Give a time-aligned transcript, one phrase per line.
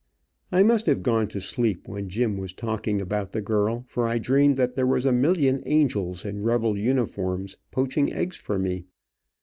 [0.51, 4.17] I must have gone to sleep when Jim was talking about the girl, for I
[4.17, 8.85] dreamed that there was a million angels in rebel uniforms, poaching eggs for me.